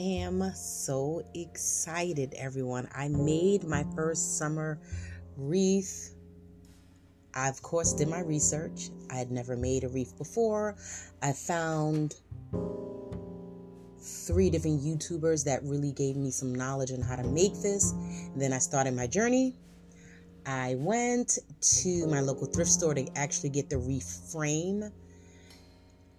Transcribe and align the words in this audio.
am 0.00 0.52
so 0.54 1.22
excited, 1.34 2.34
everyone. 2.36 2.88
I 2.94 3.08
made 3.08 3.64
my 3.64 3.84
first 3.94 4.38
summer 4.38 4.78
wreath. 5.36 6.14
I, 7.34 7.48
of 7.48 7.62
course, 7.62 7.92
did 7.92 8.08
my 8.08 8.20
research. 8.20 8.90
I 9.10 9.14
had 9.14 9.30
never 9.30 9.56
made 9.56 9.84
a 9.84 9.88
wreath 9.88 10.16
before. 10.18 10.76
I 11.22 11.32
found 11.32 12.14
three 14.00 14.50
different 14.50 14.82
YouTubers 14.82 15.44
that 15.44 15.62
really 15.62 15.92
gave 15.92 16.16
me 16.16 16.30
some 16.30 16.54
knowledge 16.54 16.92
on 16.92 17.00
how 17.00 17.16
to 17.16 17.24
make 17.24 17.54
this. 17.62 17.92
And 17.92 18.40
then 18.40 18.52
I 18.52 18.58
started 18.58 18.94
my 18.94 19.06
journey. 19.06 19.54
I 20.44 20.74
went 20.78 21.38
to 21.60 22.06
my 22.08 22.20
local 22.20 22.46
thrift 22.46 22.70
store 22.70 22.94
to 22.94 23.06
actually 23.16 23.50
get 23.50 23.70
the 23.70 23.78
wreath 23.78 24.30
frame 24.32 24.90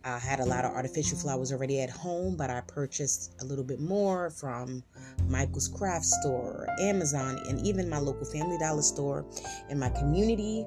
I 0.05 0.19
had 0.19 0.41
a 0.41 0.45
lot 0.45 0.65
of 0.65 0.71
artificial 0.71 1.17
flowers 1.17 1.53
already 1.53 1.79
at 1.79 1.89
home, 1.89 2.35
but 2.35 2.49
I 2.49 2.59
purchased 2.67 3.35
a 3.41 3.45
little 3.45 3.63
bit 3.63 3.79
more 3.79 4.29
from 4.29 4.83
Michael's 5.29 5.69
Craft 5.69 6.03
Store, 6.03 6.67
Amazon, 6.77 7.39
and 7.47 7.65
even 7.65 7.89
my 7.89 7.99
local 7.99 8.25
Family 8.25 8.57
Dollar 8.57 8.81
store 8.81 9.25
in 9.69 9.79
my 9.79 9.87
community 9.89 10.65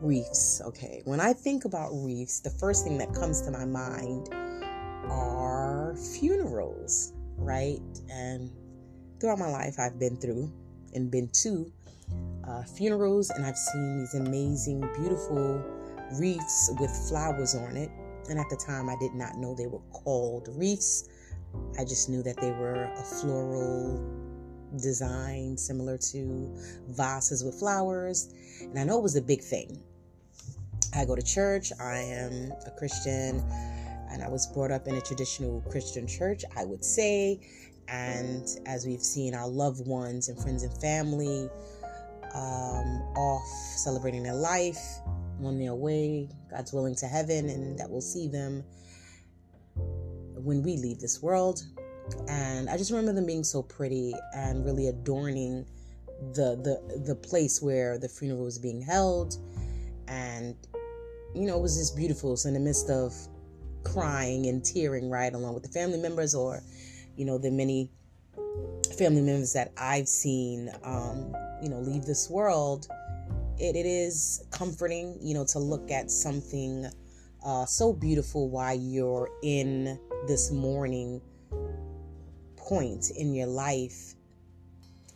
wreaths. 0.00 0.62
Okay, 0.64 1.02
when 1.04 1.18
I 1.18 1.32
think 1.32 1.64
about 1.64 1.90
wreaths, 1.92 2.38
the 2.38 2.50
first 2.50 2.84
thing 2.84 2.98
that 2.98 3.12
comes 3.12 3.42
to 3.42 3.50
my 3.50 3.64
mind 3.64 4.28
are 5.10 5.96
funerals, 6.20 7.14
right? 7.36 7.80
And 8.08 8.48
throughout 9.18 9.40
my 9.40 9.50
life, 9.50 9.74
I've 9.80 9.98
been 9.98 10.16
through 10.18 10.52
and 10.94 11.10
been 11.10 11.30
to 11.42 11.72
uh, 12.46 12.62
funerals, 12.62 13.30
and 13.30 13.44
I've 13.44 13.58
seen 13.58 13.98
these 13.98 14.14
amazing, 14.14 14.88
beautiful 15.00 15.64
wreaths 16.12 16.70
with 16.78 16.92
flowers 17.08 17.56
on 17.56 17.76
it 17.76 17.90
and 18.28 18.38
at 18.38 18.48
the 18.50 18.56
time, 18.56 18.88
I 18.88 18.96
did 19.00 19.14
not 19.14 19.36
know 19.36 19.54
they 19.54 19.66
were 19.66 19.82
called 19.92 20.48
wreaths. 20.52 21.08
I 21.78 21.84
just 21.84 22.08
knew 22.08 22.22
that 22.22 22.36
they 22.40 22.50
were 22.50 22.84
a 22.84 23.02
floral 23.02 24.02
design 24.80 25.56
similar 25.56 25.96
to 25.98 26.52
vases 26.88 27.44
with 27.44 27.54
flowers. 27.54 28.34
And 28.60 28.78
I 28.78 28.84
know 28.84 28.98
it 28.98 29.02
was 29.02 29.16
a 29.16 29.22
big 29.22 29.40
thing. 29.40 29.80
I 30.94 31.04
go 31.04 31.16
to 31.16 31.22
church, 31.22 31.72
I 31.80 31.98
am 31.98 32.52
a 32.66 32.70
Christian, 32.70 33.42
and 34.10 34.22
I 34.22 34.28
was 34.28 34.46
brought 34.46 34.70
up 34.70 34.86
in 34.86 34.94
a 34.94 35.00
traditional 35.00 35.60
Christian 35.62 36.06
church, 36.06 36.44
I 36.56 36.64
would 36.64 36.84
say. 36.84 37.40
And 37.88 38.48
as 38.66 38.86
we've 38.86 39.02
seen 39.02 39.34
our 39.34 39.48
loved 39.48 39.86
ones 39.86 40.28
and 40.28 40.40
friends 40.40 40.62
and 40.62 40.72
family 40.80 41.50
um, 42.34 43.02
off 43.16 43.46
celebrating 43.76 44.22
their 44.22 44.34
life, 44.34 44.80
on 45.46 45.58
their 45.58 45.74
way, 45.74 46.28
God's 46.50 46.72
willing, 46.72 46.94
to 46.96 47.06
heaven, 47.06 47.48
and 47.48 47.78
that 47.78 47.88
we'll 47.88 48.00
see 48.00 48.28
them 48.28 48.64
when 50.36 50.62
we 50.62 50.76
leave 50.76 51.00
this 51.00 51.22
world. 51.22 51.62
And 52.28 52.68
I 52.68 52.76
just 52.76 52.90
remember 52.90 53.12
them 53.12 53.26
being 53.26 53.44
so 53.44 53.62
pretty 53.62 54.14
and 54.34 54.64
really 54.64 54.88
adorning 54.88 55.66
the 56.34 56.56
the 56.56 57.02
the 57.06 57.14
place 57.14 57.60
where 57.60 57.98
the 57.98 58.08
funeral 58.08 58.44
was 58.44 58.58
being 58.58 58.82
held. 58.82 59.36
And 60.08 60.54
you 61.34 61.46
know, 61.46 61.56
it 61.56 61.62
was 61.62 61.76
just 61.76 61.96
beautiful. 61.96 62.36
So 62.36 62.48
in 62.48 62.54
the 62.54 62.60
midst 62.60 62.90
of 62.90 63.14
crying 63.84 64.46
and 64.46 64.64
tearing 64.64 65.10
right 65.10 65.32
along 65.32 65.54
with 65.54 65.62
the 65.62 65.68
family 65.68 65.98
members 65.98 66.34
or 66.34 66.62
you 67.16 67.24
know 67.24 67.38
the 67.38 67.50
many 67.50 67.90
family 68.96 69.20
members 69.20 69.52
that 69.52 69.72
I've 69.76 70.08
seen 70.08 70.70
um, 70.82 71.34
you 71.62 71.68
know 71.68 71.78
leave 71.78 72.04
this 72.04 72.28
world 72.30 72.88
it, 73.58 73.76
it 73.76 73.86
is 73.86 74.44
comforting, 74.50 75.18
you 75.20 75.34
know, 75.34 75.44
to 75.46 75.58
look 75.58 75.90
at 75.90 76.10
something 76.10 76.86
uh, 77.44 77.66
so 77.66 77.92
beautiful 77.92 78.48
while 78.48 78.74
you're 78.74 79.30
in 79.42 79.98
this 80.26 80.50
mourning 80.50 81.20
point 82.56 83.10
in 83.10 83.34
your 83.34 83.46
life. 83.46 84.14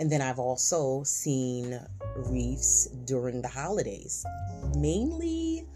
And 0.00 0.12
then 0.12 0.22
I've 0.22 0.38
also 0.38 1.03
seen 1.03 1.81
wreaths 2.16 2.87
during 3.04 3.43
the 3.43 3.48
holidays, 3.48 4.25
mainly 4.77 5.66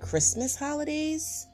Christmas 0.00 0.56
holidays. 0.56 1.46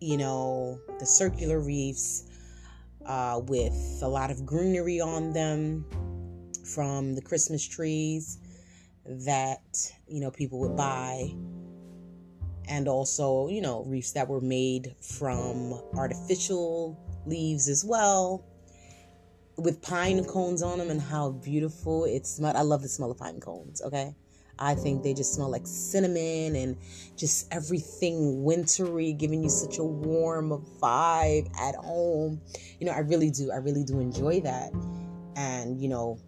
You 0.00 0.16
know, 0.16 0.80
the 0.98 1.06
circular 1.06 1.60
wreaths 1.60 2.24
uh, 3.06 3.40
with 3.44 4.00
a 4.02 4.08
lot 4.08 4.30
of 4.30 4.44
greenery 4.44 5.00
on 5.00 5.32
them 5.32 5.84
from 6.64 7.14
the 7.14 7.22
Christmas 7.22 7.66
trees 7.66 8.38
that, 9.04 9.92
you 10.08 10.20
know, 10.20 10.30
people 10.30 10.60
would 10.60 10.76
buy. 10.76 11.34
And 12.66 12.88
also, 12.88 13.48
you 13.48 13.60
know, 13.60 13.84
wreaths 13.84 14.12
that 14.12 14.26
were 14.26 14.40
made 14.40 14.94
from 15.00 15.80
artificial 15.94 16.98
leaves 17.26 17.68
as 17.68 17.84
well, 17.84 18.44
with 19.58 19.82
pine 19.82 20.24
cones 20.24 20.62
on 20.62 20.78
them, 20.78 20.90
and 20.90 21.00
how 21.00 21.30
beautiful 21.30 22.06
it 22.06 22.26
smelled. 22.26 22.56
I 22.56 22.62
love 22.62 22.80
the 22.80 22.88
smell 22.88 23.10
of 23.10 23.18
pine 23.18 23.38
cones, 23.38 23.82
okay? 23.82 24.14
I 24.58 24.74
think 24.76 25.02
they 25.02 25.12
just 25.12 25.34
smell 25.34 25.50
like 25.50 25.66
cinnamon 25.66 26.56
and 26.56 26.76
just 27.16 27.52
everything 27.52 28.44
wintry, 28.44 29.12
giving 29.12 29.42
you 29.42 29.50
such 29.50 29.78
a 29.78 29.84
warm 29.84 30.64
vibe 30.80 31.50
at 31.60 31.74
home. 31.74 32.40
You 32.78 32.86
know, 32.86 32.92
I 32.92 33.00
really 33.00 33.30
do. 33.30 33.50
I 33.52 33.56
really 33.56 33.84
do 33.84 34.00
enjoy 34.00 34.40
that. 34.40 34.72
And, 35.36 35.80
you 35.82 35.88
know, 35.88 36.18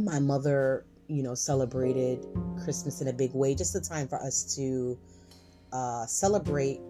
my 0.00 0.18
mother, 0.18 0.84
you 1.08 1.22
know, 1.22 1.34
celebrated 1.34 2.26
Christmas 2.62 3.00
in 3.00 3.08
a 3.08 3.12
big 3.12 3.32
way, 3.34 3.54
just 3.54 3.74
a 3.74 3.80
time 3.80 4.08
for 4.08 4.16
us 4.16 4.54
to 4.56 4.98
uh, 5.72 6.06
celebrate 6.06 6.80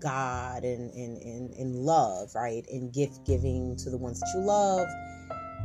God 0.00 0.64
and, 0.64 0.92
and, 0.92 1.18
and, 1.18 1.54
and 1.54 1.76
love, 1.76 2.34
right? 2.34 2.66
And 2.70 2.92
gift 2.92 3.26
giving 3.26 3.76
to 3.76 3.90
the 3.90 3.96
ones 3.96 4.20
that 4.20 4.30
you 4.34 4.40
love. 4.40 4.86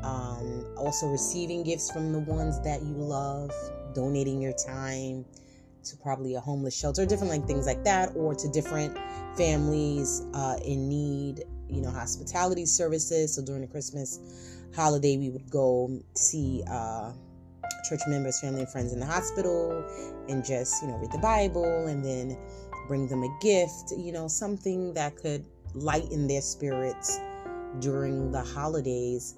Um, 0.04 0.66
also, 0.78 1.08
receiving 1.08 1.64
gifts 1.64 1.92
from 1.92 2.14
the 2.14 2.20
ones 2.20 2.62
that 2.62 2.82
you 2.82 2.94
love, 2.94 3.52
donating 3.94 4.42
your 4.42 4.54
time 4.54 5.26
to 5.84 5.98
probably 5.98 6.36
a 6.36 6.40
homeless 6.40 6.78
shelter, 6.78 7.06
different 7.06 7.32
like 7.32 7.46
things 7.46 7.66
like 7.66 7.84
that, 7.84 8.16
or 8.16 8.34
to 8.36 8.48
different 8.50 8.98
families 9.36 10.26
uh, 10.34 10.58
in 10.64 10.88
need, 10.88 11.44
you 11.68 11.82
know, 11.82 11.92
hospitality 11.92 12.66
services. 12.66 13.36
So 13.36 13.42
during 13.42 13.62
the 13.62 13.68
Christmas 13.68 14.59
holiday, 14.76 15.18
we 15.18 15.30
would 15.30 15.50
go 15.50 16.00
see 16.16 16.64
uh, 16.70 17.12
church 17.88 18.02
members, 18.08 18.40
family, 18.40 18.62
and 18.62 18.70
friends 18.70 18.94
in 18.94 19.00
the 19.00 19.06
hospital 19.06 19.84
and 20.28 20.44
just, 20.46 20.82
you 20.82 20.88
know, 20.88 20.98
read 20.98 21.12
the 21.12 21.20
Bible 21.20 21.88
and 21.88 22.04
then 22.04 22.38
bring 22.88 23.08
them 23.08 23.24
a 23.24 23.38
gift, 23.42 23.92
you 23.98 24.12
know, 24.12 24.28
something 24.28 24.94
that 24.94 25.16
could 25.16 25.46
lighten 25.74 26.28
their 26.28 26.42
spirits 26.42 27.20
during 27.80 28.32
the 28.32 28.42
holidays 28.42 29.36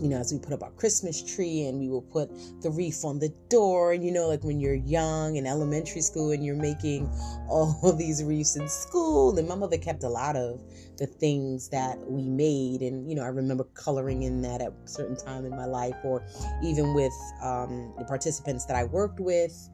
you 0.00 0.08
know, 0.08 0.16
as 0.16 0.32
we 0.32 0.38
put 0.38 0.52
up 0.52 0.62
our 0.62 0.72
Christmas 0.72 1.22
tree 1.22 1.66
and 1.66 1.78
we 1.78 1.88
will 1.88 2.02
put 2.02 2.28
the 2.62 2.70
wreath 2.70 3.04
on 3.04 3.18
the 3.18 3.28
door. 3.48 3.92
And 3.92 4.04
you 4.04 4.10
know, 4.10 4.28
like 4.28 4.42
when 4.42 4.58
you're 4.58 4.74
young 4.74 5.36
in 5.36 5.46
elementary 5.46 6.00
school 6.00 6.32
and 6.32 6.44
you're 6.44 6.56
making 6.56 7.06
all 7.48 7.78
of 7.84 7.98
these 7.98 8.22
wreaths 8.22 8.56
in 8.56 8.68
school. 8.68 9.38
And 9.38 9.48
my 9.48 9.54
mother 9.54 9.78
kept 9.78 10.02
a 10.02 10.08
lot 10.08 10.36
of 10.36 10.60
the 10.96 11.06
things 11.06 11.68
that 11.68 11.98
we 12.10 12.28
made. 12.28 12.80
And, 12.80 13.08
you 13.08 13.14
know, 13.14 13.22
I 13.22 13.28
remember 13.28 13.64
coloring 13.74 14.22
in 14.22 14.42
that 14.42 14.60
at 14.60 14.68
a 14.68 14.88
certain 14.88 15.16
time 15.16 15.44
in 15.44 15.50
my 15.52 15.66
life, 15.66 15.96
or 16.04 16.24
even 16.62 16.94
with 16.94 17.14
um, 17.42 17.92
the 17.98 18.04
participants 18.04 18.64
that 18.66 18.76
I 18.76 18.84
worked 18.84 19.20
with 19.20 19.68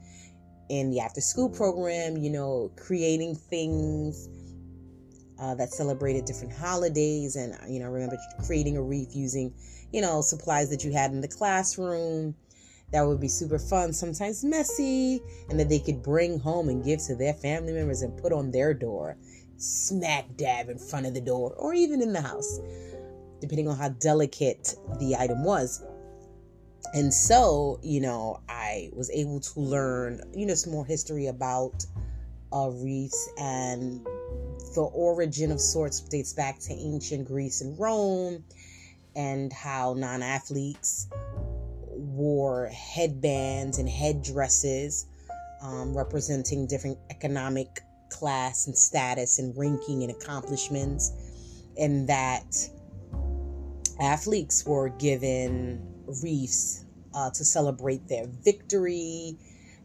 in 0.68 0.90
the 0.90 1.00
after 1.00 1.20
school 1.20 1.48
program, 1.48 2.16
you 2.16 2.30
know, 2.30 2.70
creating 2.76 3.34
things. 3.34 4.28
Uh, 5.40 5.54
that 5.54 5.72
celebrated 5.72 6.26
different 6.26 6.52
holidays, 6.52 7.34
and 7.34 7.56
you 7.66 7.80
know, 7.80 7.88
remember 7.88 8.18
creating 8.44 8.76
a 8.76 8.82
wreath 8.82 9.16
using 9.16 9.54
you 9.92 10.00
know, 10.00 10.20
supplies 10.20 10.70
that 10.70 10.84
you 10.84 10.92
had 10.92 11.12
in 11.12 11.20
the 11.20 11.28
classroom. 11.28 12.34
That 12.92 13.06
would 13.06 13.20
be 13.20 13.28
super 13.28 13.58
fun, 13.58 13.92
sometimes 13.92 14.44
messy, 14.44 15.22
and 15.48 15.58
that 15.60 15.68
they 15.68 15.78
could 15.78 16.02
bring 16.02 16.40
home 16.40 16.68
and 16.68 16.84
give 16.84 17.00
to 17.06 17.14
their 17.14 17.34
family 17.34 17.72
members 17.72 18.02
and 18.02 18.16
put 18.20 18.32
on 18.32 18.50
their 18.50 18.74
door, 18.74 19.16
smack 19.58 20.36
dab 20.36 20.68
in 20.68 20.78
front 20.78 21.06
of 21.06 21.14
the 21.14 21.20
door, 21.20 21.54
or 21.54 21.72
even 21.72 22.02
in 22.02 22.12
the 22.12 22.20
house, 22.20 22.58
depending 23.40 23.68
on 23.68 23.76
how 23.76 23.90
delicate 23.90 24.74
the 24.98 25.14
item 25.16 25.44
was. 25.44 25.84
And 26.92 27.14
so, 27.14 27.78
you 27.82 28.00
know, 28.00 28.40
I 28.48 28.90
was 28.92 29.08
able 29.10 29.38
to 29.38 29.60
learn, 29.60 30.20
you 30.34 30.46
know, 30.46 30.54
some 30.54 30.72
more 30.72 30.84
history 30.84 31.28
about 31.28 31.84
uh, 32.52 32.70
wreaths 32.72 33.28
and 33.38 34.04
the 34.74 34.82
origin 34.82 35.50
of 35.52 35.60
sorts 35.60 36.00
dates 36.00 36.32
back 36.32 36.58
to 36.60 36.72
ancient 36.72 37.26
Greece 37.26 37.60
and 37.60 37.78
Rome 37.78 38.44
and 39.16 39.52
how 39.52 39.94
non 39.94 40.22
athletes 40.22 41.08
wore 41.88 42.66
headbands 42.68 43.78
and 43.78 43.88
headdresses 43.88 45.06
um, 45.62 45.96
representing 45.96 46.66
different 46.66 46.98
economic 47.10 47.80
class 48.08 48.66
and 48.66 48.76
status 48.76 49.38
and 49.38 49.56
ranking 49.56 50.02
and 50.02 50.10
accomplishments, 50.10 51.12
and 51.78 52.08
that 52.08 52.56
athletes 54.00 54.64
were 54.66 54.88
given 54.88 55.86
wreaths 56.22 56.84
uh, 57.14 57.30
to 57.30 57.44
celebrate 57.44 58.06
their 58.08 58.26
victory, 58.26 59.36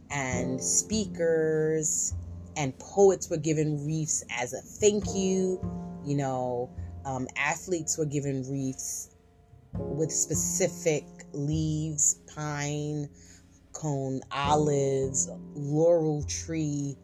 and 0.09 0.61
speakers 0.61 2.13
and 2.55 2.77
poets 2.79 3.29
were 3.29 3.37
given 3.37 3.85
wreaths 3.85 4.23
as 4.29 4.53
a 4.53 4.61
thank 4.61 5.03
you. 5.13 5.59
You 6.05 6.15
know, 6.15 6.69
um, 7.05 7.27
athletes 7.35 7.97
were 7.97 8.05
given 8.05 8.43
wreaths 8.49 9.09
with 9.73 10.11
specific 10.11 11.05
leaves, 11.33 12.19
pine, 12.33 13.09
cone, 13.73 14.21
olives, 14.31 15.29
laurel 15.53 16.23
tree 16.23 16.95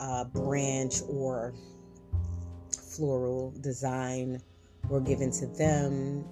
uh, 0.00 0.24
branch, 0.24 1.00
or 1.08 1.54
floral 2.96 3.52
design 3.60 4.40
were 4.88 5.00
given 5.00 5.30
to 5.30 5.46
them 5.46 6.24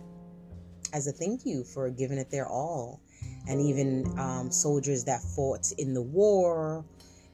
as 0.93 1.07
a 1.07 1.13
thank 1.13 1.45
you 1.45 1.65
for 1.65 1.91
giving 1.91 2.19
it 2.19 2.31
their 2.31 2.47
all. 2.47 3.01
And 3.49 3.61
even 3.61 4.07
um, 4.19 4.51
soldiers 4.51 5.05
that 5.05 5.21
fought 5.21 5.73
in 5.77 5.93
the 5.93 6.03
war, 6.03 6.85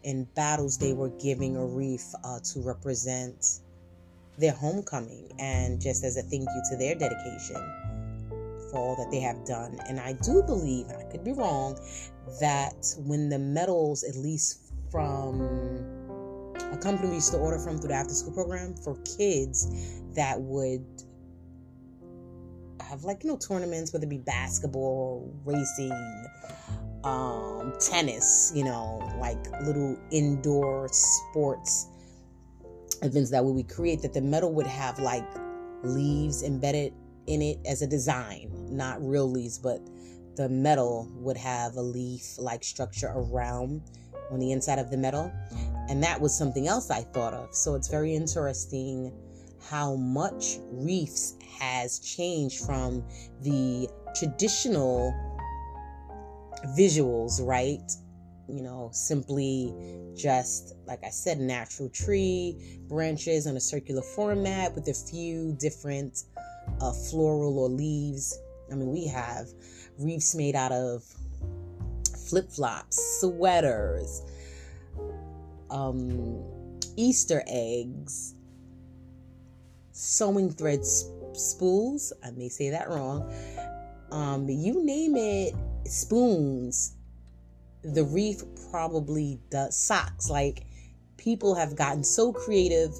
in 0.02 0.24
battles, 0.34 0.78
they 0.78 0.92
were 0.92 1.10
giving 1.10 1.56
a 1.56 1.64
wreath 1.64 2.14
uh, 2.24 2.40
to 2.40 2.60
represent 2.60 3.60
their 4.38 4.52
homecoming 4.52 5.30
and 5.38 5.80
just 5.80 6.04
as 6.04 6.16
a 6.16 6.22
thank 6.22 6.42
you 6.42 6.62
to 6.70 6.76
their 6.76 6.94
dedication 6.94 7.56
for 8.70 8.78
all 8.78 8.96
that 8.96 9.10
they 9.10 9.20
have 9.20 9.44
done. 9.44 9.78
And 9.88 10.00
I 10.00 10.14
do 10.14 10.42
believe, 10.42 10.86
I 10.88 11.02
could 11.10 11.24
be 11.24 11.32
wrong, 11.32 11.78
that 12.40 12.94
when 12.98 13.28
the 13.28 13.38
medals, 13.38 14.04
at 14.04 14.16
least 14.16 14.72
from 14.90 15.40
a 16.72 16.76
company 16.76 17.08
we 17.08 17.14
used 17.16 17.32
to 17.32 17.38
order 17.38 17.58
from 17.58 17.78
through 17.78 17.88
the 17.88 17.94
after 17.94 18.14
school 18.14 18.32
program 18.32 18.74
for 18.74 18.96
kids 19.16 20.00
that 20.14 20.40
would 20.40 20.84
have 22.80 23.04
like 23.04 23.22
you 23.22 23.30
know 23.30 23.36
tournaments 23.36 23.92
whether 23.92 24.04
it 24.04 24.08
be 24.08 24.18
basketball 24.18 25.32
racing 25.44 26.26
um 27.04 27.72
tennis 27.80 28.52
you 28.54 28.64
know 28.64 28.98
like 29.18 29.38
little 29.62 29.98
indoor 30.10 30.88
sports 30.90 31.88
events 33.02 33.30
that 33.30 33.44
we 33.44 33.52
would 33.52 33.68
create 33.68 34.02
that 34.02 34.12
the 34.12 34.20
medal 34.20 34.52
would 34.52 34.66
have 34.66 34.98
like 34.98 35.26
leaves 35.82 36.42
embedded 36.42 36.92
in 37.26 37.40
it 37.40 37.58
as 37.66 37.80
a 37.82 37.86
design 37.86 38.50
not 38.68 39.00
real 39.02 39.30
leaves 39.30 39.58
but 39.58 39.80
the 40.36 40.48
medal 40.48 41.10
would 41.16 41.36
have 41.36 41.76
a 41.76 41.82
leaf 41.82 42.38
like 42.38 42.62
structure 42.62 43.12
around 43.14 43.82
on 44.30 44.38
the 44.38 44.52
inside 44.52 44.78
of 44.78 44.90
the 44.90 44.96
medal 44.96 45.32
and 45.88 46.02
that 46.02 46.20
was 46.20 46.36
something 46.36 46.68
else 46.68 46.90
i 46.90 47.00
thought 47.00 47.34
of. 47.34 47.54
So 47.54 47.74
it's 47.74 47.88
very 47.88 48.14
interesting 48.14 49.12
how 49.68 49.96
much 49.96 50.58
wreaths 50.70 51.34
has 51.58 51.98
changed 51.98 52.64
from 52.64 53.04
the 53.42 53.88
traditional 54.14 55.12
visuals 56.76 57.44
right 57.44 57.90
you 58.52 58.62
know, 58.62 58.90
simply 58.92 59.72
just, 60.16 60.74
like 60.86 61.04
I 61.04 61.10
said, 61.10 61.38
natural 61.38 61.88
tree 61.88 62.80
branches 62.88 63.46
on 63.46 63.56
a 63.56 63.60
circular 63.60 64.02
format 64.02 64.74
with 64.74 64.88
a 64.88 64.94
few 64.94 65.56
different 65.58 66.24
uh, 66.80 66.92
floral 66.92 67.58
or 67.58 67.68
leaves. 67.68 68.38
I 68.70 68.74
mean, 68.74 68.92
we 68.92 69.06
have 69.06 69.46
wreaths 69.98 70.34
made 70.34 70.56
out 70.56 70.72
of 70.72 71.04
flip 72.28 72.50
flops, 72.50 73.20
sweaters, 73.20 74.22
um, 75.70 76.42
Easter 76.96 77.42
eggs, 77.46 78.34
sewing 79.92 80.50
thread 80.50 80.84
spools. 80.84 82.12
I 82.24 82.30
may 82.32 82.48
say 82.48 82.70
that 82.70 82.88
wrong. 82.88 83.32
Um, 84.10 84.48
you 84.48 84.84
name 84.84 85.16
it, 85.16 85.54
spoons 85.86 86.96
the 87.82 88.04
reef 88.04 88.42
probably 88.70 89.40
does 89.50 89.76
socks. 89.76 90.28
Like 90.28 90.64
people 91.16 91.54
have 91.54 91.76
gotten 91.76 92.04
so 92.04 92.32
creative 92.32 92.92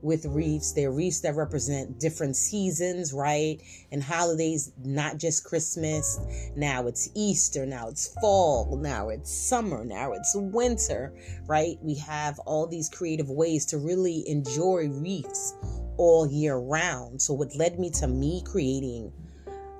with 0.00 0.24
reefs. 0.26 0.72
They're 0.72 0.90
reefs 0.90 1.20
that 1.20 1.36
represent 1.36 2.00
different 2.00 2.34
seasons, 2.34 3.12
right? 3.12 3.60
And 3.92 4.02
holidays, 4.02 4.72
not 4.78 5.18
just 5.18 5.44
Christmas. 5.44 6.18
Now 6.56 6.86
it's 6.88 7.08
Easter, 7.14 7.66
now 7.66 7.88
it's 7.88 8.14
fall, 8.20 8.76
now 8.76 9.10
it's 9.10 9.32
summer, 9.32 9.84
now 9.84 10.12
it's 10.12 10.32
winter, 10.34 11.14
right? 11.46 11.76
We 11.82 11.94
have 11.96 12.38
all 12.40 12.66
these 12.66 12.88
creative 12.88 13.30
ways 13.30 13.64
to 13.66 13.78
really 13.78 14.28
enjoy 14.28 14.88
reefs 14.88 15.54
all 15.98 16.26
year 16.26 16.56
round. 16.56 17.22
So, 17.22 17.34
what 17.34 17.54
led 17.54 17.78
me 17.78 17.90
to 17.90 18.08
me 18.08 18.42
creating 18.44 19.12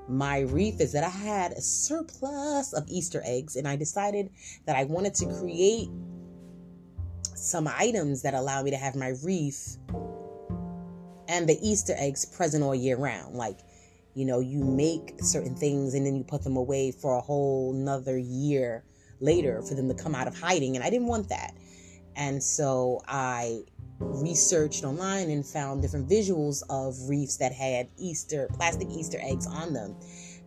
my 0.07 0.39
reef 0.39 0.79
is 0.79 0.91
that 0.93 1.03
I 1.03 1.09
had 1.09 1.51
a 1.53 1.61
surplus 1.61 2.73
of 2.73 2.85
Easter 2.87 3.21
eggs 3.25 3.55
and 3.55 3.67
I 3.67 3.75
decided 3.75 4.29
that 4.65 4.75
I 4.75 4.83
wanted 4.83 5.13
to 5.15 5.25
create 5.39 5.89
some 7.35 7.67
items 7.67 8.21
that 8.23 8.33
allow 8.33 8.63
me 8.63 8.71
to 8.71 8.77
have 8.77 8.95
my 8.95 9.13
reef 9.23 9.77
and 11.27 11.47
the 11.47 11.57
Easter 11.61 11.93
eggs 11.97 12.25
present 12.25 12.63
all 12.63 12.75
year 12.75 12.97
round. 12.97 13.35
Like, 13.35 13.59
you 14.13 14.25
know, 14.25 14.39
you 14.39 14.63
make 14.63 15.15
certain 15.19 15.55
things 15.55 15.93
and 15.93 16.05
then 16.05 16.15
you 16.15 16.23
put 16.23 16.43
them 16.43 16.57
away 16.57 16.91
for 16.91 17.17
a 17.17 17.21
whole 17.21 17.73
another 17.73 18.17
year 18.17 18.83
later 19.19 19.61
for 19.61 19.73
them 19.73 19.87
to 19.87 19.95
come 19.95 20.15
out 20.15 20.27
of 20.27 20.37
hiding. 20.37 20.75
And 20.75 20.83
I 20.83 20.89
didn't 20.89 21.07
want 21.07 21.29
that. 21.29 21.53
And 22.15 22.43
so 22.43 23.01
I 23.07 23.63
researched 24.03 24.83
online 24.83 25.29
and 25.29 25.45
found 25.45 25.81
different 25.81 26.09
visuals 26.09 26.63
of 26.69 26.95
reefs 27.09 27.37
that 27.37 27.53
had 27.53 27.87
Easter 27.97 28.47
plastic 28.53 28.89
Easter 28.89 29.19
eggs 29.21 29.47
on 29.47 29.73
them. 29.73 29.95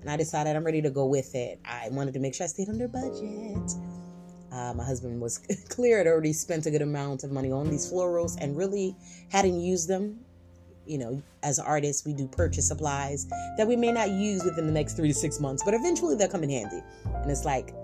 And 0.01 0.11
I 0.11 0.17
decided 0.17 0.55
I'm 0.55 0.65
ready 0.65 0.83
to 0.83 0.91
go 0.91 1.07
with 1.07 1.35
it. 1.35 1.59
I 1.65 1.89
wanted 1.91 2.15
to 2.15 2.21
make 2.21 2.35
sure 2.35 2.45
I 2.45 2.49
stayed 2.49 2.69
under 2.69 2.87
budget. 2.87 3.73
Uh, 4.53 4.73
my 4.75 4.85
husband 4.85 5.21
was 5.21 5.39
clear, 5.69 5.99
had 5.99 6.07
already 6.07 6.33
spent 6.33 6.67
a 6.67 6.71
good 6.71 6.83
amount 6.83 7.25
of 7.25 7.33
money 7.33 7.51
on 7.51 7.69
these 7.69 7.91
florals 7.91 8.37
and 8.41 8.57
really 8.57 8.97
hadn't 9.31 9.61
used 9.61 9.89
them. 9.89 10.21
You 10.87 10.99
know, 10.99 11.23
as 11.43 11.59
artists, 11.59 12.07
we 12.07 12.13
do 12.13 12.29
purchase 12.29 12.69
supplies 12.69 13.27
that 13.59 13.67
we 13.67 13.75
may 13.75 13.91
not 13.91 14.11
use 14.11 14.45
within 14.45 14.67
the 14.67 14.73
next 14.73 14.95
three 14.95 15.09
to 15.09 15.15
six 15.15 15.41
months, 15.41 15.65
but 15.65 15.75
eventually 15.75 16.15
they'll 16.15 16.29
come 16.29 16.45
in 16.45 16.51
handy. 16.51 16.81
And 17.05 17.31
it's 17.31 17.45
like, 17.45 17.75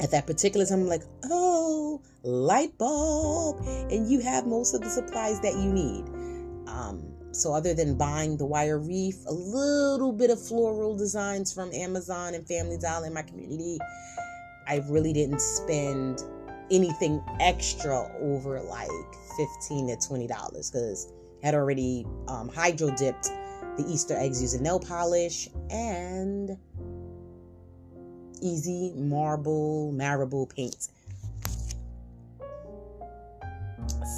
at 0.00 0.10
that 0.10 0.26
particular 0.26 0.64
time, 0.66 0.82
I'm 0.82 0.86
like, 0.86 1.02
oh, 1.24 2.00
light 2.22 2.76
bulb. 2.78 3.60
And 3.90 4.10
you 4.10 4.20
have 4.20 4.46
most 4.46 4.74
of 4.74 4.80
the 4.80 4.90
supplies 4.90 5.40
that 5.40 5.54
you 5.54 5.72
need. 5.72 6.04
Um, 6.68 7.04
so, 7.32 7.52
other 7.52 7.74
than 7.74 7.96
buying 7.96 8.36
the 8.36 8.46
wire 8.46 8.78
reef, 8.78 9.16
a 9.26 9.32
little 9.32 10.12
bit 10.12 10.30
of 10.30 10.40
floral 10.40 10.96
designs 10.96 11.52
from 11.52 11.72
Amazon 11.72 12.34
and 12.34 12.46
Family 12.46 12.78
Dollar 12.78 13.06
in 13.06 13.14
my 13.14 13.22
community, 13.22 13.78
I 14.66 14.82
really 14.88 15.12
didn't 15.12 15.40
spend 15.40 16.22
anything 16.70 17.22
extra 17.40 18.10
over 18.20 18.60
like 18.60 18.90
15 19.36 19.88
to 19.88 19.96
$20 19.96 20.28
because 20.72 21.12
I 21.42 21.46
had 21.46 21.54
already 21.54 22.06
um, 22.26 22.48
hydro 22.48 22.90
dipped 22.90 23.30
the 23.78 23.84
Easter 23.88 24.16
eggs 24.16 24.42
using 24.42 24.62
nail 24.62 24.80
polish 24.80 25.48
and 25.70 26.58
easy 28.42 28.92
marble, 28.94 29.92
marble 29.92 30.46
paint. 30.46 30.88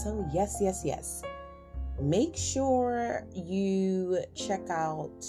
So, 0.03 0.29
yes, 0.33 0.59
yes, 0.61 0.83
yes. 0.85 1.23
Make 2.01 2.37
sure 2.37 3.27
you 3.35 4.25
check 4.35 4.71
out 4.71 5.25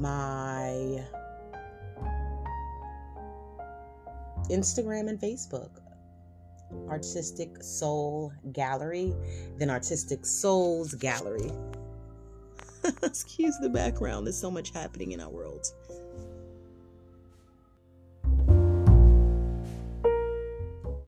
my 0.00 1.04
Instagram 4.50 5.08
and 5.08 5.20
Facebook. 5.20 5.70
Artistic 6.88 7.62
Soul 7.62 8.32
Gallery, 8.52 9.14
then 9.56 9.70
Artistic 9.70 10.26
Souls 10.26 10.94
Gallery. 10.94 11.50
Excuse 13.02 13.56
the 13.58 13.70
background, 13.70 14.26
there's 14.26 14.38
so 14.38 14.50
much 14.50 14.70
happening 14.70 15.12
in 15.12 15.20
our 15.20 15.30
world. 15.30 15.66